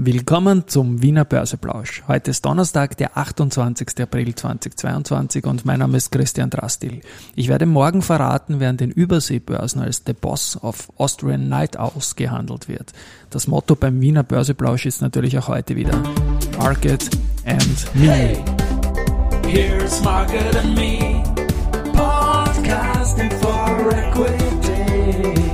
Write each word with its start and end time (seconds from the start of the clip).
Willkommen 0.00 0.68
zum 0.68 1.02
Wiener 1.02 1.24
Börseplausch. 1.24 2.04
Heute 2.06 2.30
ist 2.30 2.44
Donnerstag, 2.44 2.96
der 2.98 3.16
28. 3.16 4.00
April 4.00 4.32
2022 4.32 5.44
und 5.44 5.64
mein 5.64 5.80
Name 5.80 5.96
ist 5.96 6.12
Christian 6.12 6.50
Drastil. 6.50 7.00
Ich 7.34 7.48
werde 7.48 7.66
morgen 7.66 8.00
verraten, 8.00 8.60
wer 8.60 8.70
an 8.70 8.76
den 8.76 8.92
Überseebörsen 8.92 9.82
als 9.82 10.04
The 10.06 10.12
Boss 10.12 10.56
of 10.62 10.88
Austrian 10.98 11.48
Night 11.48 11.76
Owls 11.80 12.14
gehandelt 12.14 12.68
wird. 12.68 12.92
Das 13.30 13.48
Motto 13.48 13.74
beim 13.74 14.00
Wiener 14.00 14.22
Börseplausch 14.22 14.86
ist 14.86 15.02
natürlich 15.02 15.36
auch 15.36 15.48
heute 15.48 15.74
wieder 15.74 16.00
Market 16.58 17.10
and 17.44 17.94
Me. 17.96 18.12
Hey, 18.12 18.44
here's 19.48 20.00
Market 20.04 20.54
and 20.58 20.76
Me, 20.76 21.24
podcasting 21.92 23.32
for 23.40 23.90
equity. 23.90 25.47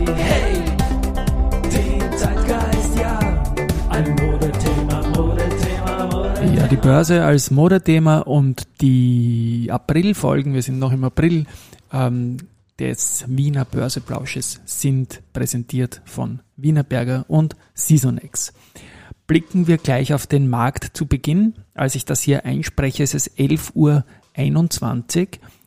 Ja, 6.53 6.67
die 6.67 6.77
Börse 6.77 7.25
als 7.25 7.51
Modethema 7.51 8.19
und 8.19 8.65
die 8.81 9.69
Aprilfolgen, 9.71 10.53
wir 10.55 10.63
sind 10.63 10.79
noch 10.79 10.93
im 10.93 11.05
April, 11.05 11.47
ähm, 11.93 12.37
des 12.79 13.25
Wiener 13.29 13.65
Börseplausches 13.65 14.61
sind 14.65 15.23
präsentiert 15.33 16.03
von 16.05 16.41
Wienerberger 16.57 17.25
und 17.29 17.57
Seasonex. 17.75 18.53
Blicken 19.27 19.67
wir 19.69 19.79
gleich 19.79 20.13
auf 20.13 20.27
den 20.27 20.49
Markt 20.49 20.97
zu 20.97 21.07
Beginn. 21.07 21.55
Als 21.73 21.95
ich 21.95 22.05
das 22.05 22.21
hier 22.21 22.45
einspreche, 22.45 23.05
ist 23.05 23.15
es 23.15 23.31
11.21 23.37 23.75
Uhr 23.75 24.05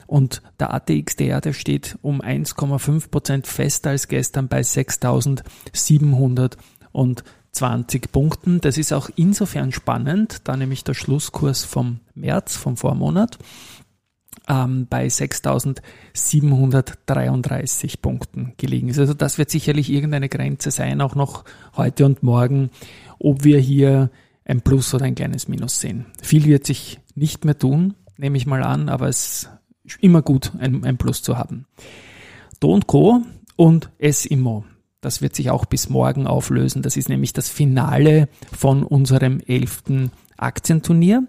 und 0.05 0.41
der 0.59 0.73
ATXDR, 0.73 1.41
der 1.41 1.53
steht 1.53 1.97
um 2.01 2.21
1,5 2.21 3.09
Prozent 3.09 3.47
fester 3.47 3.91
als 3.91 4.07
gestern 4.07 4.47
bei 4.47 4.61
6.700 4.61 6.57
und 6.91 7.23
20 7.57 8.11
Punkten. 8.11 8.61
Das 8.61 8.77
ist 8.77 8.93
auch 8.93 9.09
insofern 9.15 9.71
spannend, 9.71 10.41
da 10.43 10.55
nämlich 10.55 10.83
der 10.83 10.93
Schlusskurs 10.93 11.65
vom 11.65 12.01
März, 12.13 12.55
vom 12.55 12.77
Vormonat, 12.77 13.39
ähm, 14.47 14.85
bei 14.87 15.07
6.733 15.07 17.99
Punkten 18.01 18.53
gelegen 18.57 18.89
ist. 18.89 18.99
Also 18.99 19.15
das 19.15 19.39
wird 19.39 19.49
sicherlich 19.49 19.91
irgendeine 19.91 20.29
Grenze 20.29 20.69
sein, 20.71 21.01
auch 21.01 21.15
noch 21.15 21.45
heute 21.75 22.05
und 22.05 22.21
morgen, 22.21 22.69
ob 23.17 23.43
wir 23.43 23.57
hier 23.59 24.11
ein 24.45 24.61
Plus 24.61 24.93
oder 24.93 25.05
ein 25.05 25.15
kleines 25.15 25.47
Minus 25.47 25.79
sehen. 25.79 26.05
Viel 26.21 26.45
wird 26.45 26.67
sich 26.67 26.99
nicht 27.15 27.43
mehr 27.43 27.57
tun, 27.57 27.95
nehme 28.17 28.37
ich 28.37 28.45
mal 28.45 28.61
an, 28.61 28.89
aber 28.89 29.07
es 29.07 29.49
ist 29.83 29.97
immer 30.01 30.21
gut, 30.21 30.51
ein, 30.59 30.85
ein 30.85 30.97
Plus 30.97 31.23
zu 31.23 31.39
haben. 31.39 31.65
Do 32.59 32.79
Co. 32.85 33.23
und 33.55 33.89
S-Immo. 33.97 34.63
Das 35.01 35.21
wird 35.21 35.35
sich 35.35 35.49
auch 35.51 35.65
bis 35.65 35.89
morgen 35.89 36.25
auflösen. 36.25 36.81
Das 36.81 36.97
ist 36.97 37.09
nämlich 37.09 37.33
das 37.33 37.49
Finale 37.49 38.27
von 38.51 38.83
unserem 38.83 39.39
elften 39.39 40.11
Aktienturnier. 40.37 41.23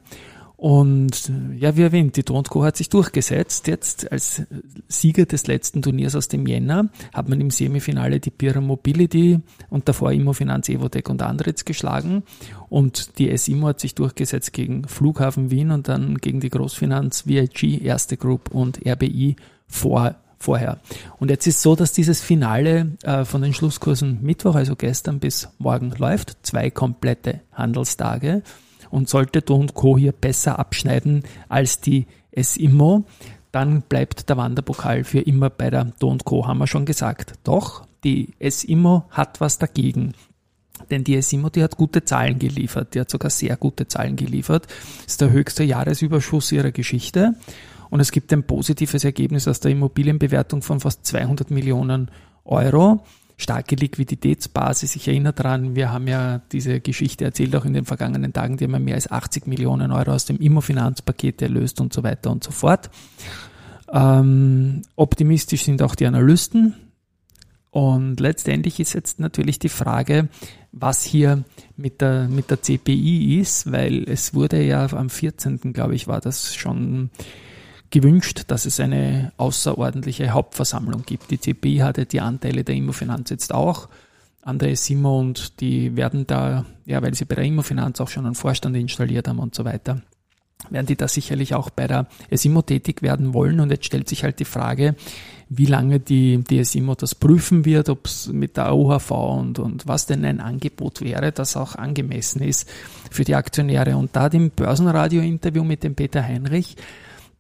Und 0.59 1.31
ja, 1.57 1.77
wie 1.77 1.83
erwähnt, 1.83 2.17
die 2.17 2.25
Tronco 2.25 2.65
hat 2.65 2.77
sich 2.77 2.89
durchgesetzt. 2.89 3.69
Jetzt 3.69 4.11
als 4.11 4.43
Sieger 4.89 5.25
des 5.25 5.47
letzten 5.47 5.83
Turniers 5.83 6.17
aus 6.17 6.27
dem 6.27 6.49
Jänner 6.49 6.89
hat 7.15 7.29
man 7.29 7.41
im 7.41 7.51
Semifinale 7.51 8.19
die 8.19 8.33
Pira 8.33 8.61
Mobility 8.61 9.39
und 9.71 9.89
davor 9.89 10.11
Immofinanz, 10.11 10.69
Evotec 10.69 11.09
und 11.11 11.23
Andritz 11.23 11.65
geschlagen. 11.65 12.25
Und 12.69 13.21
die 13.21 13.37
SIMO 13.37 13.69
hat 13.69 13.79
sich 13.79 13.95
durchgesetzt 13.95 14.53
gegen 14.53 14.89
Flughafen 14.89 15.53
Wien 15.53 15.71
und 15.71 15.87
dann 15.87 16.17
gegen 16.17 16.41
die 16.41 16.51
Großfinanz 16.51 17.29
VIG, 17.29 17.81
Erste 17.85 18.17
Group 18.17 18.51
und 18.53 18.85
RBI 18.85 19.37
vor 19.69 20.17
vorher. 20.39 20.79
Und 21.19 21.31
jetzt 21.31 21.47
ist 21.47 21.63
so, 21.63 21.75
dass 21.75 21.93
dieses 21.93 22.21
Finale 22.21 22.93
äh, 23.03 23.25
von 23.25 23.43
den 23.43 23.55
Schlusskursen 23.55 24.23
Mittwoch, 24.23 24.55
also 24.55 24.77
gestern 24.77 25.19
bis 25.19 25.49
morgen 25.59 25.93
läuft, 25.99 26.37
zwei 26.43 26.71
komplette 26.71 27.41
Handelstage. 27.53 28.43
Und 28.91 29.09
sollte 29.11 29.43
Do 29.43 29.67
Co. 29.75 29.99
hier 29.99 30.13
besser 30.13 30.59
abschneiden 30.59 31.23
als 31.51 31.81
die 31.81 32.07
SIMO, 32.35 33.05
dann 33.53 33.83
bleibt 33.83 34.31
der 34.31 34.39
Wanderpokal 34.39 35.05
für 35.05 35.21
immer 35.21 35.51
bei 35.51 35.69
der 35.69 35.93
Do 35.99 36.17
Co. 36.25 36.47
haben 36.47 36.59
wir 36.59 36.67
schon 36.67 36.87
gesagt. 36.87 37.35
Doch, 37.45 37.85
die 38.05 38.35
SIMO 38.41 39.05
hat 39.11 39.43
was 39.43 39.59
dagegen. 39.59 40.15
Denn 40.91 41.05
die 41.05 41.21
SIMO, 41.21 41.51
die 41.51 41.63
hat 41.63 41.77
gute 41.77 42.05
Zahlen 42.05 42.39
geliefert. 42.39 42.95
Die 42.95 43.01
hat 43.01 43.11
sogar 43.11 43.31
sehr 43.31 43.57
gute 43.57 43.89
Zahlen 43.89 44.17
geliefert. 44.17 44.67
Ist 45.07 45.21
der 45.21 45.31
höchste 45.31 45.65
Jahresüberschuss 45.65 46.53
ihrer 46.53 46.71
Geschichte. 46.71 47.35
Und 47.91 48.01
es 48.01 48.13
gibt 48.13 48.33
ein 48.33 48.43
positives 48.43 49.05
Ergebnis 49.05 49.49
aus 49.49 49.61
der 49.61 49.71
Immobilienbewertung 49.71 50.63
von 50.63 50.81
fast 50.81 51.07
200 51.07 51.51
Millionen 51.51 52.11
Euro. 52.45 53.05
Starke 53.41 53.77
Liquiditätsbasis. 53.77 54.97
Ich 54.97 55.07
erinnere 55.07 55.33
daran, 55.33 55.77
wir 55.77 55.93
haben 55.93 56.09
ja 56.09 56.41
diese 56.51 56.81
Geschichte 56.81 57.25
erzählt 57.25 57.55
auch 57.55 57.65
in 57.65 57.73
den 57.73 57.85
vergangenen 57.85 58.33
Tagen, 58.33 58.57
die 58.57 58.65
haben 58.65 58.73
ja 58.73 58.81
mehr 58.81 58.97
als 58.97 59.11
80 59.11 59.47
Millionen 59.47 59.93
Euro 59.93 60.11
aus 60.13 60.25
dem 60.25 60.39
Immofinanzpaket 60.39 61.41
erlöst 61.43 61.81
und 61.81 61.93
so 61.93 62.03
weiter 62.03 62.33
und 62.33 62.43
so 62.43 62.51
fort. 62.51 62.91
Ähm, 63.93 64.83
optimistisch 64.97 65.63
sind 65.63 65.83
auch 65.83 65.95
die 65.95 66.07
Analysten. 66.07 66.75
Und 67.71 68.19
letztendlich 68.19 68.81
ist 68.81 68.93
jetzt 68.93 69.21
natürlich 69.21 69.61
die 69.61 69.69
Frage, 69.69 70.29
was 70.73 71.05
hier 71.05 71.45
mit 71.77 72.01
der, 72.01 72.29
mit 72.29 72.51
der 72.51 72.61
CPI 72.61 73.39
ist, 73.39 73.71
weil 73.71 74.03
es 74.09 74.35
wurde 74.35 74.63
ja 74.63 74.91
am 74.93 75.11
14. 75.11 75.73
glaube 75.73 75.95
ich, 75.95 76.09
war 76.09 76.21
das 76.21 76.57
schon 76.57 77.11
gewünscht, 77.91 78.45
dass 78.49 78.67
es 78.67 78.81
eine 78.81 79.33
außerordentliche 79.37 80.31
Hauptversammlung 80.31 81.05
gibt. 81.05 81.31
Die 81.31 81.39
CPI 81.39 81.79
hatte 81.79 82.07
die 82.07 82.21
Anteile 82.21 82.65
der 82.65 82.75
Immofinanz 82.75 83.31
jetzt 83.31 83.55
auch 83.55 83.89
an 84.43 84.59
der 84.59 84.77
SIMO 84.77 85.19
und 85.19 85.61
die 85.61 85.97
werden 85.97 86.27
da, 86.27 86.65
ja, 86.87 87.03
weil 87.03 87.15
sie 87.15 87.25
bei 87.25 87.35
der 87.35 87.45
Immofinanz 87.45 88.01
auch 88.01 88.09
schon 88.09 88.27
einen 88.27 88.35
Vorstand 88.35 88.77
installiert 88.77 89.29
haben 89.29 89.39
und 89.39 89.55
so 89.55 89.65
weiter, 89.65 90.03
werden 90.71 90.87
die 90.87 90.97
da 90.97 91.09
sicherlich 91.09 91.55
auch 91.55 91.71
bei 91.71 91.87
der 91.87 92.07
SIMO 92.31 92.63
tätig 92.63 93.03
werden 93.03 93.35
wollen. 93.35 93.61
Und 93.61 93.71
jetzt 93.71 93.87
stellt 93.87 94.09
sich 94.09 94.25
halt 94.25 94.39
die 94.39 94.45
Frage, 94.45 94.95
wie 95.49 95.67
lange 95.67 96.01
die, 96.01 96.45
die 96.45 96.65
SIMO 96.65 96.95
das 96.95 97.15
prüfen 97.15 97.65
wird, 97.65 97.89
ob 97.89 98.07
es 98.07 98.29
mit 98.29 98.57
der 98.57 98.75
OHV 98.75 99.11
und, 99.11 99.59
und 99.59 99.87
was 99.87 100.07
denn 100.07 100.25
ein 100.25 100.41
Angebot 100.41 101.01
wäre, 101.01 101.33
das 101.33 101.57
auch 101.57 101.75
angemessen 101.75 102.43
ist 102.43 102.69
für 103.11 103.25
die 103.25 103.35
Aktionäre. 103.35 103.97
Und 103.97 104.15
da 104.15 104.29
dem 104.29 104.51
Börsenradio-Interview 104.51 105.65
mit 105.65 105.85
dem 105.85 105.95
Peter 105.95 106.23
Heinrich 106.23 106.77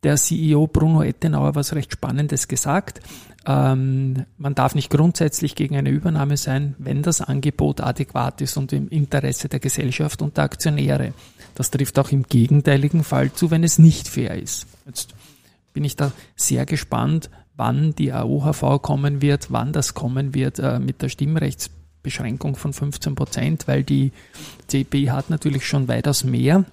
der 0.02 0.16
CEO 0.16 0.66
Bruno 0.66 1.02
Ettenauer 1.02 1.54
was 1.54 1.74
recht 1.74 1.92
Spannendes 1.92 2.48
gesagt. 2.48 3.00
Ähm, 3.46 4.26
man 4.36 4.54
darf 4.54 4.74
nicht 4.74 4.90
grundsätzlich 4.90 5.54
gegen 5.54 5.76
eine 5.76 5.90
Übernahme 5.90 6.36
sein, 6.36 6.74
wenn 6.78 7.02
das 7.02 7.20
Angebot 7.20 7.80
adäquat 7.80 8.40
ist 8.40 8.56
und 8.56 8.72
im 8.72 8.88
Interesse 8.88 9.48
der 9.48 9.60
Gesellschaft 9.60 10.22
und 10.22 10.36
der 10.36 10.44
Aktionäre. 10.44 11.14
Das 11.54 11.70
trifft 11.70 11.98
auch 11.98 12.10
im 12.10 12.24
gegenteiligen 12.24 13.04
Fall 13.04 13.32
zu, 13.32 13.50
wenn 13.50 13.64
es 13.64 13.78
nicht 13.78 14.08
fair 14.08 14.34
ist. 14.34 14.66
Jetzt 14.86 15.14
bin 15.72 15.84
ich 15.84 15.96
da 15.96 16.12
sehr 16.36 16.66
gespannt, 16.66 17.30
wann 17.56 17.94
die 17.94 18.12
AOHV 18.12 18.82
kommen 18.82 19.22
wird, 19.22 19.50
wann 19.50 19.72
das 19.72 19.94
kommen 19.94 20.34
wird 20.34 20.58
äh, 20.58 20.78
mit 20.78 21.02
der 21.02 21.08
Stimmrechtsbeschränkung 21.08 22.56
von 22.56 22.72
15 22.72 23.14
Prozent, 23.14 23.66
weil 23.66 23.82
die 23.82 24.12
CPI 24.68 25.06
hat 25.06 25.30
natürlich 25.30 25.66
schon 25.66 25.88
weitaus 25.88 26.22
mehr 26.22 26.64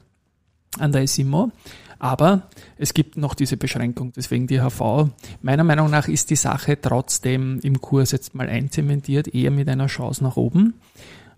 an 0.80 0.92
der 0.92 1.08
SIMO. 1.08 1.52
Aber 2.00 2.44
es 2.78 2.94
gibt 2.94 3.18
noch 3.18 3.34
diese 3.34 3.58
Beschränkung, 3.58 4.12
deswegen 4.16 4.48
die 4.48 4.60
HV. 4.60 5.10
Meiner 5.42 5.64
Meinung 5.64 5.90
nach 5.90 6.08
ist 6.08 6.30
die 6.30 6.36
Sache 6.36 6.80
trotzdem 6.80 7.60
im 7.64 7.82
Kurs 7.82 8.12
jetzt 8.12 8.36
mal 8.36 8.50
einzementiert, 8.50 9.34
eher 9.34 9.52
mit 9.52 9.70
einer 9.70 9.88
Chance 9.88 10.24
nach 10.24 10.36
oben 10.36 10.76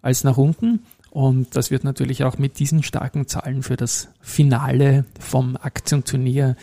als 0.01 0.23
nach 0.23 0.37
unten. 0.37 0.81
Und 1.11 1.55
das 1.55 1.71
wird 1.71 1.83
natürlich 1.83 2.23
auch 2.23 2.37
mit 2.37 2.59
diesen 2.59 2.83
starken 2.83 3.27
Zahlen 3.27 3.63
für 3.63 3.75
das 3.75 4.09
Finale 4.21 5.05
vom 5.19 5.57
Aktienturnier 5.57 6.55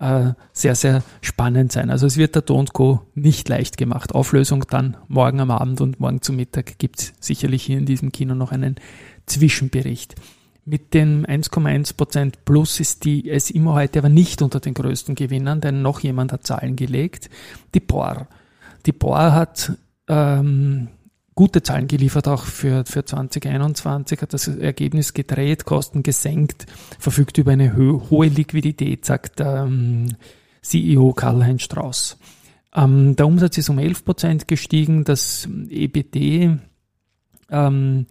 äh, 0.00 0.32
sehr, 0.52 0.74
sehr 0.74 1.02
spannend 1.20 1.72
sein. 1.72 1.90
Also 1.90 2.06
es 2.06 2.16
wird 2.16 2.34
der 2.34 2.44
Don't 2.44 2.72
Co. 2.72 3.02
nicht 3.14 3.48
leicht 3.48 3.76
gemacht. 3.76 4.14
Auflösung 4.14 4.64
dann 4.68 4.96
morgen 5.08 5.40
am 5.40 5.50
Abend 5.50 5.80
und 5.80 6.00
morgen 6.00 6.22
zum 6.22 6.36
Mittag 6.36 6.78
gibt 6.78 7.00
es 7.00 7.12
sicherlich 7.20 7.62
hier 7.62 7.78
in 7.78 7.86
diesem 7.86 8.12
Kino 8.12 8.34
noch 8.34 8.52
einen 8.52 8.76
Zwischenbericht. 9.26 10.14
Mit 10.70 10.92
dem 10.92 11.24
1,1% 11.24 12.34
Plus 12.44 12.78
ist 12.78 13.06
die 13.06 13.32
SIMO 13.38 13.72
heute 13.72 14.00
aber 14.00 14.10
nicht 14.10 14.42
unter 14.42 14.60
den 14.60 14.74
größten 14.74 15.14
Gewinnern, 15.14 15.62
denn 15.62 15.80
noch 15.80 16.00
jemand 16.00 16.30
hat 16.30 16.46
Zahlen 16.46 16.76
gelegt. 16.76 17.30
Die 17.74 17.80
POR. 17.80 18.28
Die 18.84 18.92
POR 18.92 19.32
hat 19.32 19.72
ähm, 20.08 20.88
gute 21.34 21.62
Zahlen 21.62 21.86
geliefert, 21.86 22.28
auch 22.28 22.42
für, 22.44 22.84
für 22.84 23.02
2021, 23.02 24.20
hat 24.20 24.34
das 24.34 24.46
Ergebnis 24.46 25.14
gedreht, 25.14 25.64
Kosten 25.64 26.02
gesenkt, 26.02 26.66
verfügt 26.98 27.38
über 27.38 27.52
eine 27.52 27.74
ho 27.74 28.02
hohe 28.10 28.26
Liquidität, 28.26 29.06
sagt 29.06 29.40
ähm, 29.40 30.16
CEO 30.60 31.14
Karl-Heinz 31.14 31.62
Strauß. 31.62 32.18
Ähm, 32.74 33.16
der 33.16 33.26
Umsatz 33.26 33.56
ist 33.56 33.70
um 33.70 33.78
11% 33.78 34.46
gestiegen, 34.46 35.04
das 35.04 35.48
EBT 35.70 36.58
ähm, 37.50 38.06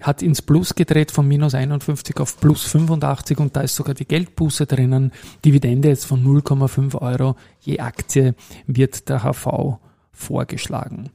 hat 0.00 0.22
ins 0.22 0.42
Plus 0.42 0.74
gedreht 0.74 1.10
von 1.10 1.26
minus 1.26 1.54
51 1.54 2.18
auf 2.18 2.38
plus 2.40 2.64
85 2.64 3.38
und 3.38 3.56
da 3.56 3.62
ist 3.62 3.76
sogar 3.76 3.94
die 3.94 4.06
Geldbuße 4.06 4.66
drinnen. 4.66 5.12
Dividende 5.44 5.88
jetzt 5.88 6.06
von 6.06 6.24
0,5 6.24 7.00
Euro 7.00 7.36
je 7.60 7.78
Aktie 7.78 8.34
wird 8.66 9.08
der 9.08 9.22
HV 9.22 9.78
vorgeschlagen. 10.12 11.10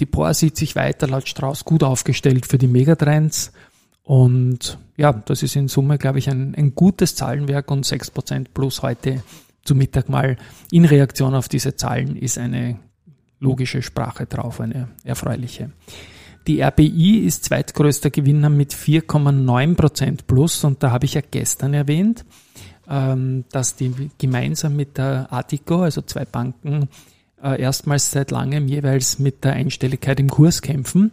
Die 0.00 0.06
POR 0.06 0.34
sieht 0.34 0.56
sich 0.56 0.76
weiter 0.76 1.06
laut 1.06 1.28
Strauß 1.28 1.64
gut 1.64 1.82
aufgestellt 1.82 2.46
für 2.46 2.58
die 2.58 2.68
Megatrends 2.68 3.52
Und 4.04 4.78
ja, 4.96 5.12
das 5.12 5.42
ist 5.42 5.54
in 5.54 5.68
Summe, 5.68 5.98
glaube 5.98 6.18
ich, 6.18 6.30
ein, 6.30 6.54
ein 6.54 6.74
gutes 6.74 7.14
Zahlenwerk 7.14 7.70
und 7.70 7.84
6% 7.84 8.46
plus 8.54 8.82
heute 8.82 9.22
zu 9.64 9.74
Mittag 9.74 10.08
mal 10.08 10.38
in 10.70 10.86
Reaktion 10.86 11.34
auf 11.34 11.48
diese 11.48 11.76
Zahlen 11.76 12.16
ist 12.16 12.38
eine 12.38 12.78
logische 13.38 13.82
Sprache 13.82 14.26
drauf, 14.26 14.60
eine 14.60 14.88
erfreuliche. 15.04 15.72
Die 16.46 16.62
RBI 16.62 17.18
ist 17.26 17.44
zweitgrößter 17.44 18.10
Gewinner 18.10 18.48
mit 18.48 18.72
4,9% 18.72 20.20
plus 20.26 20.64
und 20.64 20.82
da 20.82 20.90
habe 20.90 21.04
ich 21.04 21.14
ja 21.14 21.20
gestern 21.30 21.74
erwähnt, 21.74 22.24
ähm, 22.88 23.44
dass 23.50 23.76
die 23.76 24.10
gemeinsam 24.18 24.76
mit 24.76 24.96
der 24.96 25.30
Artico, 25.30 25.82
also 25.82 26.02
zwei 26.02 26.24
Banken, 26.24 26.88
äh, 27.42 27.60
erstmals 27.60 28.10
seit 28.10 28.30
langem 28.30 28.66
jeweils 28.66 29.18
mit 29.18 29.44
der 29.44 29.52
Einstelligkeit 29.52 30.18
im 30.20 30.28
Kurs 30.30 30.62
kämpfen. 30.62 31.12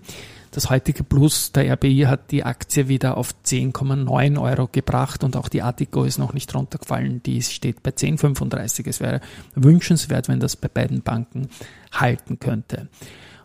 Das 0.56 0.70
heutige 0.70 1.04
Plus 1.04 1.52
der 1.52 1.70
RBI 1.74 2.06
hat 2.08 2.32
die 2.32 2.46
Aktie 2.46 2.88
wieder 2.88 3.18
auf 3.18 3.36
10,9 3.44 4.42
Euro 4.42 4.70
gebracht 4.72 5.26
und 5.26 5.36
auch 5.36 5.50
die 5.50 5.62
Artico 5.62 6.06
ist 6.06 6.18
noch 6.18 6.32
nicht 6.32 6.56
runtergefallen. 6.56 7.22
Die 7.24 7.42
steht 7.42 7.84
bei 7.84 7.92
10,35. 7.92 8.88
Es 8.88 9.02
wäre 9.02 9.20
wünschenswert, 9.56 10.30
wenn 10.30 10.40
das 10.40 10.56
bei 10.56 10.70
beiden 10.70 11.02
Banken 11.02 11.50
halten 11.92 12.40
könnte. 12.40 12.88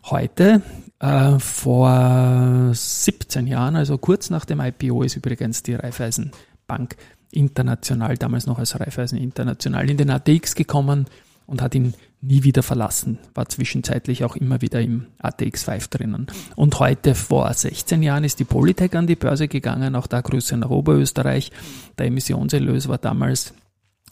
Heute, 0.05 0.63
äh, 0.99 1.39
vor 1.39 2.71
17 2.73 3.47
Jahren, 3.47 3.77
also 3.77 3.99
kurz 3.99 4.31
nach 4.31 4.45
dem 4.45 4.61
IPO, 4.61 5.03
ist 5.03 5.17
übrigens 5.17 5.63
die 5.63 5.75
Raiffeisen 5.75 6.33
Bank 6.67 6.97
international, 7.33 8.17
damals 8.17 8.47
noch 8.47 8.59
als 8.59 8.79
Raiffeisen 8.79 9.19
international, 9.19 9.91
in 9.91 9.97
den 9.97 10.11
ATX 10.11 10.55
gekommen 10.55 11.07
und 11.47 11.63
hat 11.63 11.75
ihn 11.75 11.95
nie 12.23 12.43
wieder 12.43 12.63
verlassen, 12.63 13.19
war 13.35 13.49
zwischenzeitlich 13.49 14.25
auch 14.25 14.37
immer 14.37 14.61
wieder 14.61 14.81
im 14.81 15.07
ATX5 15.23 15.91
drinnen. 15.91 16.27
Und 16.55 16.79
heute, 16.79 17.15
vor 17.15 17.53
16 17.53 18.03
Jahren, 18.03 18.25
ist 18.25 18.41
die 18.41 18.45
Polytech 18.45 18.95
an 18.97 19.07
die 19.07 19.17
Börse 19.17 19.49
gegangen, 19.49 19.97
auch 19.97 20.07
da 20.07 20.21
Grüße 20.21 20.57
nach 20.57 20.71
Oberösterreich. 20.71 21.51
Der 21.99 22.07
Emissionserlös 22.07 22.89
war 22.89 22.99
damals 22.99 23.55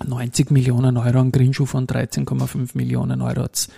90 0.06 0.50
Millionen 0.50 0.96
Euro, 0.96 1.20
ein 1.20 1.32
Greenschuh 1.32 1.67
von 1.67 1.87
13,5 1.87 2.70
Millionen 2.75 3.20
Euro 3.20 3.43
hat's 3.43 3.69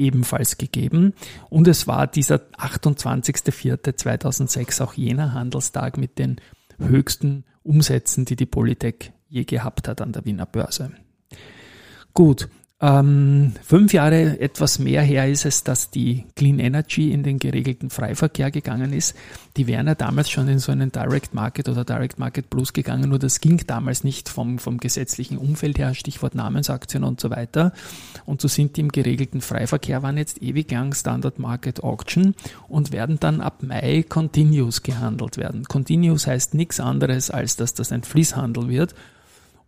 ebenfalls 0.00 0.58
gegeben. 0.58 1.14
Und 1.48 1.68
es 1.68 1.86
war 1.86 2.08
dieser 2.08 2.40
28.04.2006 2.58 4.82
auch 4.82 4.94
jener 4.94 5.34
Handelstag 5.34 5.98
mit 5.98 6.18
den 6.18 6.40
höchsten 6.78 7.44
Umsätzen, 7.62 8.24
die 8.24 8.36
die 8.36 8.46
Polytech 8.46 9.12
je 9.28 9.44
gehabt 9.44 9.86
hat 9.86 10.00
an 10.00 10.12
der 10.12 10.24
Wiener 10.24 10.46
Börse. 10.46 10.92
Gut, 12.14 12.48
ähm, 12.82 13.52
fünf 13.62 13.92
Jahre 13.92 14.40
etwas 14.40 14.78
mehr 14.78 15.02
her 15.02 15.28
ist 15.28 15.44
es, 15.44 15.64
dass 15.64 15.90
die 15.90 16.24
Clean 16.34 16.58
Energy 16.58 17.12
in 17.12 17.22
den 17.22 17.38
geregelten 17.38 17.90
Freiverkehr 17.90 18.50
gegangen 18.50 18.94
ist. 18.94 19.14
Die 19.58 19.66
wären 19.66 19.86
ja 19.86 19.94
damals 19.94 20.30
schon 20.30 20.48
in 20.48 20.58
so 20.58 20.72
einen 20.72 20.90
Direct 20.90 21.34
Market 21.34 21.68
oder 21.68 21.84
Direct 21.84 22.18
Market 22.18 22.48
Plus 22.48 22.72
gegangen, 22.72 23.10
nur 23.10 23.18
das 23.18 23.40
ging 23.40 23.60
damals 23.66 24.02
nicht 24.02 24.30
vom, 24.30 24.58
vom 24.58 24.78
gesetzlichen 24.78 25.36
Umfeld 25.36 25.78
her, 25.78 25.92
Stichwort 25.92 26.34
Namensaktien 26.34 27.04
und 27.04 27.20
so 27.20 27.28
weiter. 27.28 27.74
Und 28.24 28.40
so 28.40 28.48
sind 28.48 28.78
die 28.78 28.80
im 28.80 28.88
geregelten 28.88 29.42
Freiverkehr, 29.42 30.02
waren 30.02 30.16
jetzt 30.16 30.42
ewig 30.42 30.70
lang 30.70 30.94
Standard 30.94 31.38
Market 31.38 31.82
Auction 31.82 32.34
und 32.66 32.92
werden 32.92 33.18
dann 33.20 33.42
ab 33.42 33.62
Mai 33.62 34.06
Continuous 34.08 34.82
gehandelt 34.82 35.36
werden. 35.36 35.64
Continuous 35.64 36.26
heißt 36.26 36.54
nichts 36.54 36.80
anderes, 36.80 37.30
als 37.30 37.56
dass 37.56 37.74
das 37.74 37.92
ein 37.92 38.04
Fließhandel 38.04 38.68
wird 38.68 38.94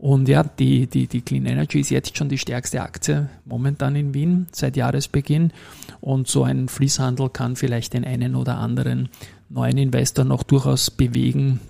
und 0.03 0.29
ja, 0.29 0.43
die, 0.43 0.89
die, 0.89 1.07
die 1.07 1.21
Clean 1.21 1.47
Energy 1.47 1.79
ist 1.79 1.91
jetzt 1.91 2.19
schon 2.19 2.29
die 2.29 2.37
stärkste 2.37 2.83
Aktie 2.83 3.29
momentan 3.45 3.95
in 3.95 4.13
Wien 4.15 4.49
seit 4.51 4.77
Jahresbeginn. 4.77 5.53
Und 6.01 6.27
so 6.27 6.43
ein 6.43 6.69
Fließhandel 6.69 7.31
kann 7.31 7.55
vielleicht 7.55 7.93
den 7.93 8.05
einen 8.05 8.35
oder 8.35 8.59
anderen 8.59 9.11
neuen 9.49 9.79
Investor 9.79 10.25
noch 10.25 10.43
durchaus 10.43 10.91
bewegen, 10.91 11.61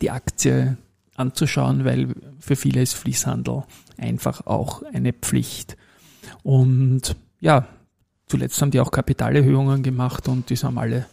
die 0.00 0.10
Aktie 0.10 0.78
anzuschauen, 1.16 1.84
weil 1.84 2.14
für 2.40 2.56
viele 2.56 2.80
ist 2.80 2.94
Fließhandel 2.94 3.64
einfach 3.98 4.46
auch 4.46 4.82
eine 4.94 5.12
Pflicht. 5.12 5.76
Und 6.42 7.14
ja, 7.40 7.66
zuletzt 8.26 8.62
haben 8.62 8.70
die 8.70 8.80
auch 8.80 8.90
Kapitalerhöhungen 8.90 9.82
gemacht 9.82 10.28
und 10.28 10.48
die 10.48 10.56
haben 10.56 10.78
alle 10.78 11.04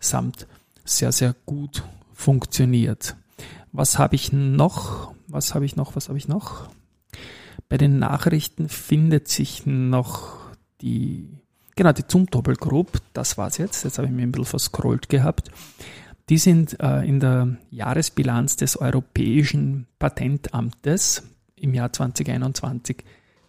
samt 0.00 0.46
sehr, 0.84 1.12
sehr 1.12 1.34
gut 1.46 1.82
funktioniert. 2.12 3.16
Was 3.72 3.98
habe 3.98 4.16
ich 4.16 4.34
noch? 4.34 5.14
Was 5.30 5.54
habe 5.54 5.64
ich 5.64 5.76
noch? 5.76 5.96
Was 5.96 6.08
habe 6.08 6.18
ich 6.18 6.28
noch? 6.28 6.68
Bei 7.68 7.78
den 7.78 7.98
Nachrichten 7.98 8.68
findet 8.68 9.28
sich 9.28 9.64
noch 9.64 10.38
die, 10.80 11.28
genau, 11.76 11.92
die 11.92 12.06
Zumtobel 12.06 12.56
Group. 12.56 13.00
Das 13.12 13.38
war's 13.38 13.58
jetzt. 13.58 13.84
Jetzt 13.84 13.98
habe 13.98 14.08
ich 14.08 14.12
mir 14.12 14.22
ein 14.22 14.32
bisschen 14.32 14.46
verscrollt 14.46 15.08
gehabt. 15.08 15.50
Die 16.28 16.38
sind 16.38 16.78
äh, 16.80 17.06
in 17.06 17.20
der 17.20 17.56
Jahresbilanz 17.70 18.56
des 18.56 18.76
Europäischen 18.76 19.86
Patentamtes 19.98 21.22
im 21.56 21.74
Jahr 21.74 21.92
2021 21.92 23.04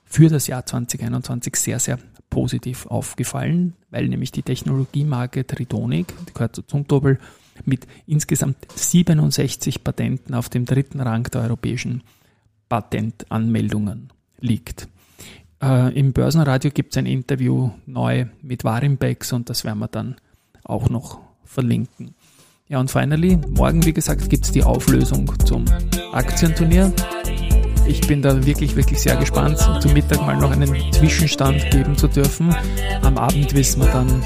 für 0.06 0.30
das 0.30 0.48
Jahr 0.48 0.66
2021 0.66 1.56
sehr, 1.56 1.80
sehr 1.80 1.98
positiv 2.30 2.86
aufgefallen, 2.88 3.76
weil 3.90 4.08
nämlich 4.08 4.32
die 4.32 4.44
Technologiemarke 4.44 5.48
Tridonic, 5.48 6.14
die 6.28 6.34
gehört 6.34 6.56
zu 6.56 6.64
Zumtobel, 6.64 7.20
mit 7.66 7.88
insgesamt 8.08 8.58
67 8.76 9.84
Patenten 9.84 10.36
auf 10.36 10.50
dem 10.50 10.66
dritten 10.66 11.00
Rang 11.00 11.24
der 11.24 11.42
europäischen 11.42 12.04
Patentanmeldungen 12.70 14.10
liegt. 14.40 14.88
Äh, 15.62 15.98
Im 15.98 16.14
Börsenradio 16.14 16.72
gibt 16.72 16.94
es 16.94 16.98
ein 16.98 17.06
Interview 17.06 17.72
neu 17.86 18.26
mit 18.42 18.64
Warimbex 18.64 19.34
und 19.34 19.50
das 19.50 19.64
werden 19.64 19.80
wir 19.80 19.88
dann 19.88 20.16
auch 20.64 20.90
noch 20.90 21.20
verlinken. 21.44 22.16
Ja, 22.68 22.80
und 22.80 22.90
finally, 22.90 23.38
morgen, 23.50 23.86
wie 23.86 23.92
gesagt, 23.92 24.30
gibt 24.30 24.46
es 24.46 24.52
die 24.52 24.64
Auflösung 24.64 25.32
zum 25.46 25.66
Aktienturnier. 26.14 26.94
Ich 27.86 28.08
bin 28.08 28.22
da 28.22 28.46
wirklich, 28.46 28.76
wirklich 28.78 29.02
sehr 29.02 29.18
gespannt, 29.18 29.58
zum 29.82 29.92
Mittag 29.92 30.22
mal 30.22 30.38
noch 30.38 30.52
einen 30.52 30.74
Zwischenstand 30.94 31.70
geben 31.72 31.98
zu 31.98 32.08
dürfen. 32.08 32.56
Am 33.02 33.18
Abend 33.18 33.54
wissen 33.54 33.82
wir 33.82 33.92
dann, 33.92 34.24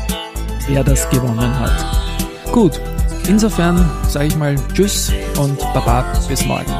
wer 0.67 0.83
das 0.83 1.09
gewonnen 1.09 1.59
hat. 1.59 2.51
Gut, 2.51 2.79
Insofern 3.27 3.89
sage 4.07 4.27
ich 4.27 4.35
mal 4.35 4.55
Tschüss 4.73 5.11
und 5.37 5.59
Baba 5.73 6.05
bis 6.27 6.45
morgen. 6.45 6.71